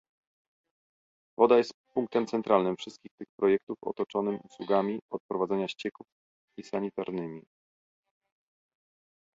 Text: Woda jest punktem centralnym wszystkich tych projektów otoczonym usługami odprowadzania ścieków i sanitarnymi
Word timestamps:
Woda 1.39 1.57
jest 1.57 1.73
punktem 1.93 2.27
centralnym 2.27 2.77
wszystkich 2.77 3.11
tych 3.17 3.27
projektów 3.39 3.77
otoczonym 3.81 4.39
usługami 4.43 4.99
odprowadzania 5.11 5.67
ścieków 5.67 6.07
i 6.59 6.63
sanitarnymi 6.63 7.41